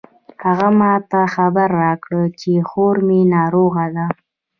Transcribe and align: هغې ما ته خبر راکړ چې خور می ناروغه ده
هغې 0.43 0.69
ما 0.79 0.93
ته 1.11 1.19
خبر 1.35 1.67
راکړ 1.83 2.17
چې 2.39 2.51
خور 2.69 2.95
می 3.07 3.21
ناروغه 3.35 3.85
ده 3.95 4.05